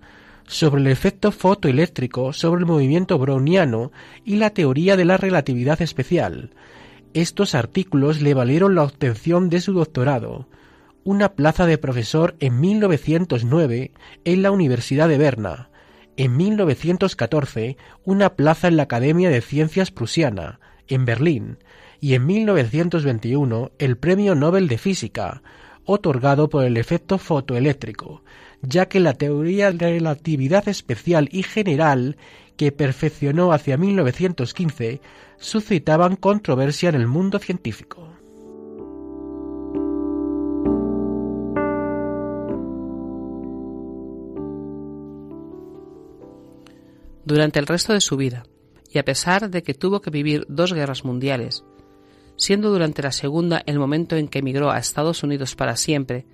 [0.46, 3.92] sobre el efecto fotoeléctrico sobre el movimiento browniano
[4.24, 6.52] y la teoría de la relatividad especial.
[7.16, 10.48] Estos artículos le valieron la obtención de su doctorado,
[11.04, 13.92] una plaza de profesor en 1909
[14.24, 15.70] en la Universidad de Berna,
[16.16, 21.58] en 1914 una plaza en la Academia de Ciencias Prusiana, en Berlín,
[22.00, 25.42] y en 1921 el Premio Nobel de Física,
[25.86, 28.24] otorgado por el efecto fotoeléctrico,
[28.62, 32.18] ya que la teoría de relatividad especial y general
[32.56, 35.02] que perfeccionó hacia 1915
[35.38, 38.13] suscitaban controversia en el mundo científico.
[47.26, 48.44] Durante el resto de su vida,
[48.92, 51.64] y a pesar de que tuvo que vivir dos guerras mundiales,
[52.36, 56.26] siendo durante la segunda el momento en que emigró a Estados Unidos para siempre,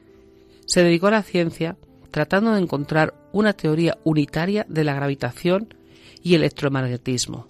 [0.66, 1.78] se dedicó a la ciencia
[2.12, 5.74] tratando de encontrar una teoría unitaria de la gravitación
[6.24, 7.48] y electromagnetismo.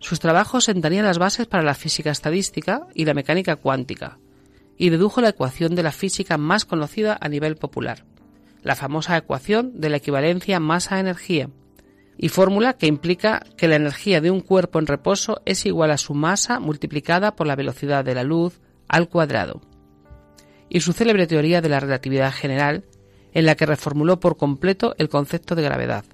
[0.00, 4.18] Sus trabajos sentarían las bases para la física estadística y la mecánica cuántica,
[4.76, 8.04] y dedujo la ecuación de la física más conocida a nivel popular,
[8.62, 11.50] la famosa ecuación de la equivalencia masa-energía,
[12.22, 15.98] y fórmula que implica que la energía de un cuerpo en reposo es igual a
[15.98, 19.60] su masa multiplicada por la velocidad de la luz al cuadrado.
[20.68, 22.84] Y su célebre teoría de la relatividad general,
[23.32, 26.04] en la que reformuló por completo el concepto de gravedad,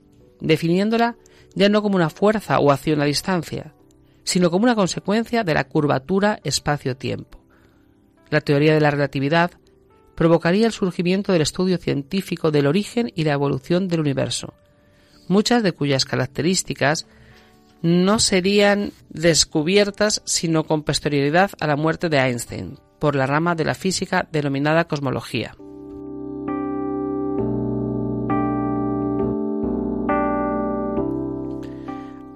[0.41, 1.17] definiéndola
[1.55, 3.75] ya no como una fuerza o acción a distancia,
[4.25, 7.45] sino como una consecuencia de la curvatura espacio-tiempo.
[8.31, 9.51] La teoría de la relatividad
[10.15, 14.55] provocaría el surgimiento del estudio científico del origen y la evolución del universo,
[15.29, 17.07] muchas de cuyas características
[17.83, 23.65] no serían descubiertas sino con posterioridad a la muerte de Einstein, por la rama de
[23.65, 25.55] la física denominada cosmología.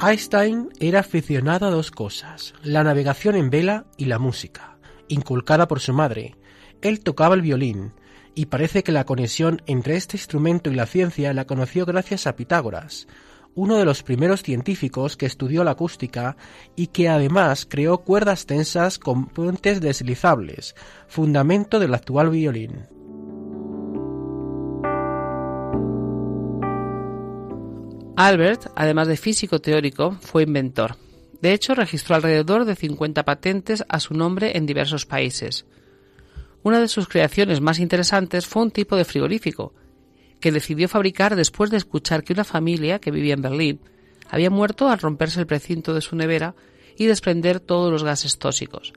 [0.04, 4.76] Einstein era aficionado a dos cosas, la navegación en vela y la música,
[5.06, 6.34] inculcada por su madre.
[6.80, 7.92] Él tocaba el violín,
[8.34, 12.36] y parece que la conexión entre este instrumento y la ciencia la conoció gracias a
[12.36, 13.06] Pitágoras,
[13.54, 16.36] uno de los primeros científicos que estudió la acústica
[16.74, 20.74] y que además creó cuerdas tensas con puentes deslizables,
[21.06, 22.86] fundamento del actual violín.
[28.16, 30.96] Albert, además de físico teórico, fue inventor.
[31.40, 35.66] De hecho, registró alrededor de 50 patentes a su nombre en diversos países.
[36.62, 39.74] Una de sus creaciones más interesantes fue un tipo de frigorífico,
[40.40, 43.80] que decidió fabricar después de escuchar que una familia que vivía en Berlín
[44.28, 46.54] había muerto al romperse el precinto de su nevera
[46.96, 48.92] y desprender todos los gases tóxicos.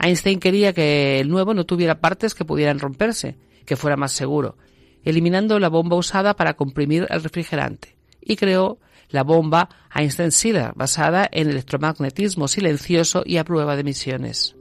[0.00, 4.56] Einstein quería que el nuevo no tuviera partes que pudieran romperse, que fuera más seguro,
[5.04, 11.50] eliminando la bomba usada para comprimir el refrigerante, y creó la bomba Einstein-Sealer, basada en
[11.50, 14.56] electromagnetismo silencioso y a prueba de emisiones.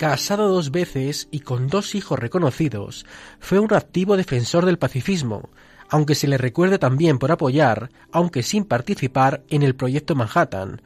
[0.00, 3.04] Casado dos veces y con dos hijos reconocidos,
[3.38, 5.50] fue un activo defensor del pacifismo,
[5.90, 10.80] aunque se le recuerde también por apoyar, aunque sin participar, en el Proyecto Manhattan,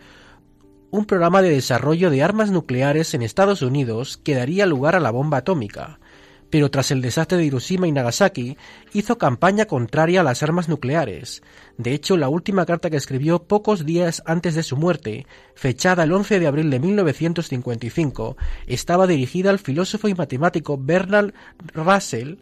[0.91, 5.13] un programa de desarrollo de armas nucleares en Estados Unidos que daría lugar a la
[5.13, 6.01] bomba atómica,
[6.51, 8.57] pero tras el desastre de Hiroshima y Nagasaki
[8.93, 11.43] hizo campaña contraria a las armas nucleares.
[11.79, 16.13] De hecho, la última carta que escribió pocos días antes de su muerte, fechada el
[16.13, 18.37] 11 de abril de 1955,
[18.67, 21.35] estaba dirigida al filósofo y matemático Bernard
[21.73, 22.37] Russell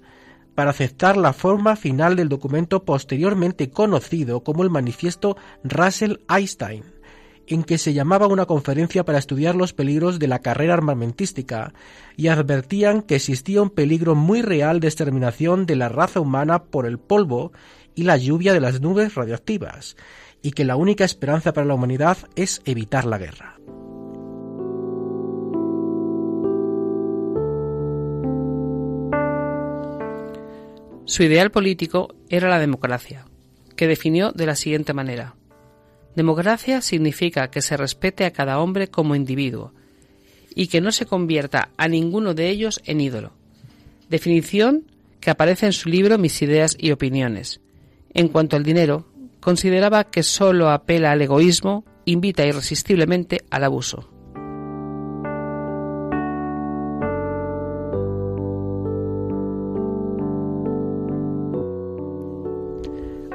[0.54, 7.01] para aceptar la forma final del documento posteriormente conocido como el Manifiesto Russell-Einstein
[7.46, 11.74] en que se llamaba una conferencia para estudiar los peligros de la carrera armamentística
[12.16, 16.86] y advertían que existía un peligro muy real de exterminación de la raza humana por
[16.86, 17.52] el polvo
[17.94, 19.96] y la lluvia de las nubes radioactivas,
[20.42, 23.56] y que la única esperanza para la humanidad es evitar la guerra.
[31.04, 33.26] Su ideal político era la democracia,
[33.76, 35.34] que definió de la siguiente manera.
[36.14, 39.72] Democracia significa que se respete a cada hombre como individuo
[40.54, 43.32] y que no se convierta a ninguno de ellos en ídolo.
[44.10, 44.84] Definición
[45.20, 47.60] que aparece en su libro Mis ideas y opiniones.
[48.12, 49.06] En cuanto al dinero,
[49.40, 54.11] consideraba que solo apela al egoísmo, invita irresistiblemente al abuso.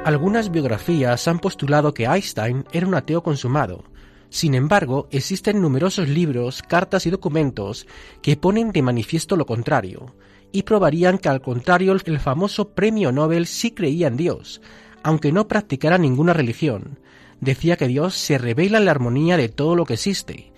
[0.08, 3.84] Algunas biografías han postulado que Einstein era un ateo consumado.
[4.30, 7.86] Sin embargo, existen numerosos libros, cartas y documentos
[8.22, 10.14] que ponen de manifiesto lo contrario,
[10.50, 14.62] y probarían que al contrario el famoso premio Nobel sí creía en Dios,
[15.02, 17.00] aunque no practicara ninguna religión.
[17.42, 20.52] Decía que Dios se revela en la armonía de todo lo que existe.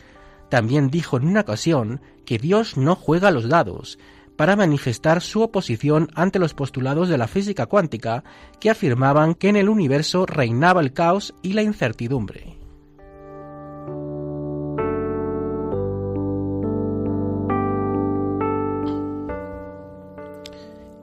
[0.48, 3.98] También dijo en una ocasión que Dios no juega a los dados,
[4.41, 8.24] para manifestar su oposición ante los postulados de la física cuántica
[8.59, 12.57] que afirmaban que en el universo reinaba el caos y la incertidumbre.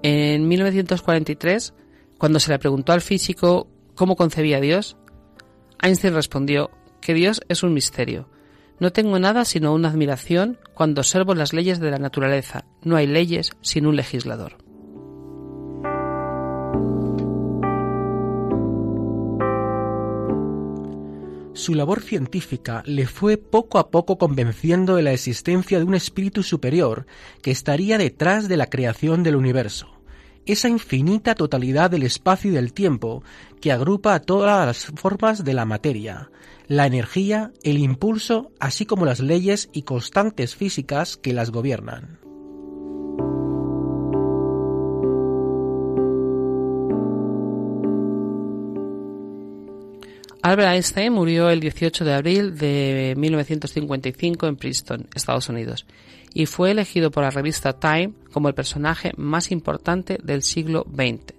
[0.01, 1.75] En 1943,
[2.17, 4.97] cuando se le preguntó al físico cómo concebía a Dios,
[5.79, 6.71] Einstein respondió
[7.01, 8.27] que Dios es un misterio.
[8.79, 12.65] No tengo nada sino una admiración cuando observo las leyes de la naturaleza.
[12.83, 14.57] No hay leyes sin un legislador.
[21.53, 26.43] Su labor científica le fue poco a poco convenciendo de la existencia de un espíritu
[26.43, 27.07] superior
[27.41, 29.97] que estaría detrás de la creación del universo.
[30.47, 33.21] esa infinita totalidad del espacio y del tiempo
[33.59, 36.29] que agrupa a todas las formas de la materia,
[36.67, 42.19] la energía, el impulso, así como las leyes y constantes físicas que las gobiernan.
[50.47, 55.85] Albert Einstein murió el 18 de abril de 1955 en Princeton, Estados Unidos,
[56.33, 61.33] y fue elegido por la revista Time como el personaje más importante del siglo XX.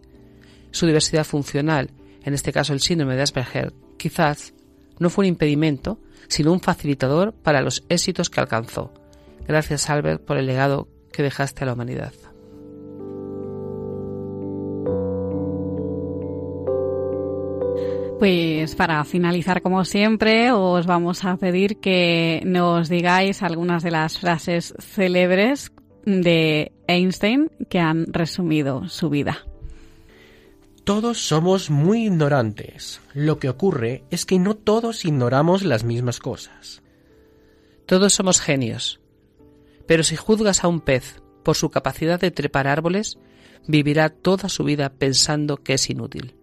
[0.72, 1.91] Su diversidad funcional,
[2.22, 4.53] en este caso el síndrome de Asperger, quizás
[4.99, 8.92] no fue un impedimento, sino un facilitador para los éxitos que alcanzó.
[9.46, 12.12] Gracias, Albert, por el legado que dejaste a la humanidad.
[18.18, 24.18] Pues para finalizar, como siempre, os vamos a pedir que nos digáis algunas de las
[24.18, 25.70] frases célebres
[26.05, 29.44] de Einstein que han resumido su vida.
[30.89, 33.03] Todos somos muy ignorantes.
[33.12, 36.82] Lo que ocurre es que no todos ignoramos las mismas cosas.
[37.84, 38.99] Todos somos genios.
[39.86, 43.18] Pero si juzgas a un pez por su capacidad de trepar árboles,
[43.66, 46.34] vivirá toda su vida pensando que es inútil.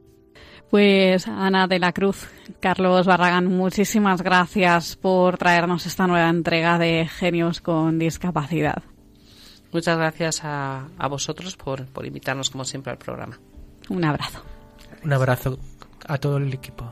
[0.70, 2.28] Pues Ana de la Cruz,
[2.60, 8.84] Carlos Barragán, muchísimas gracias por traernos esta nueva entrega de Genios con Discapacidad.
[9.72, 13.40] Muchas gracias a, a vosotros por, por invitarnos, como siempre, al programa.
[13.90, 14.42] Un abrazo.
[15.04, 15.60] Un abrazo
[16.08, 16.92] a todo el equipo.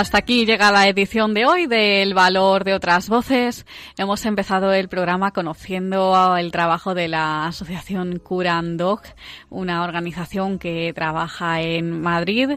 [0.00, 3.66] Hasta aquí llega la edición de hoy del Valor de otras Voces.
[3.98, 9.02] Hemos empezado el programa conociendo el trabajo de la Asociación Curandog,
[9.50, 12.52] una organización que trabaja en Madrid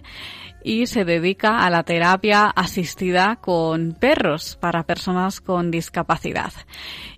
[0.63, 6.53] y se dedica a la terapia asistida con perros para personas con discapacidad.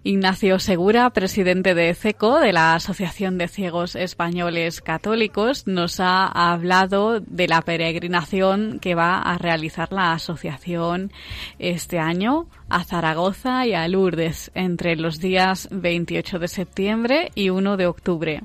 [0.04, 7.20] Ignacio Segura, presidente de CECO, de la Asociación de Ciegos Españoles Católicos, nos ha hablado
[7.20, 11.12] de la peregrinación que va a realizar la asociación
[11.58, 17.78] este año a Zaragoza y a Lourdes entre los días 28 de septiembre y 1
[17.78, 18.42] de octubre.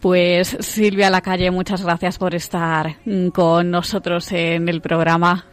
[0.00, 5.46] Pues Silvia Lacalle, muchas gracias por estar mm, con nosotros en el programa.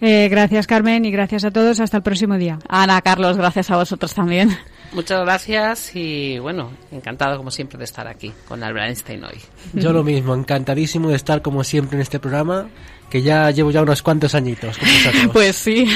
[0.00, 1.80] Eh, gracias Carmen y gracias a todos.
[1.80, 2.58] Hasta el próximo día.
[2.68, 4.56] Ana, Carlos, gracias a vosotros también.
[4.92, 9.38] Muchas gracias y bueno, encantado como siempre de estar aquí con Albert Einstein hoy.
[9.72, 12.66] Yo lo mismo, encantadísimo de estar como siempre en este programa,
[13.10, 14.78] que ya llevo ya unos cuantos añitos.
[15.32, 15.86] Pues sí,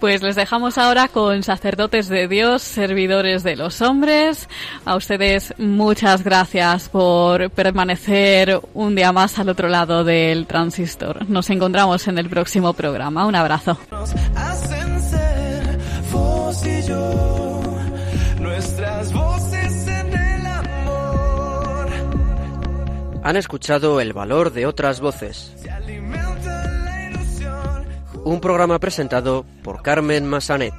[0.00, 4.48] pues les dejamos ahora con sacerdotes de Dios, servidores de los hombres.
[4.84, 11.28] A ustedes muchas gracias por permanecer un día más al otro lado del transistor.
[11.28, 13.26] Nos encontramos en el próximo programa.
[13.26, 13.78] Un abrazo.
[14.34, 15.78] hacen ser
[16.12, 17.62] vos y yo,
[18.40, 21.88] nuestras voces en el amor.
[23.22, 25.52] Han escuchado El valor de otras voces.
[28.24, 30.74] Un programa presentado por Carmen Massanet.